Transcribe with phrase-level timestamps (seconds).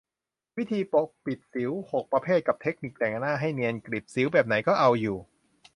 [0.57, 5.17] วิธีปกปิดสิว หก ประเภทกับเทคนิคแต่งหน้าให้เนียนกริบ สิวแบบไหนก็เอาอยู่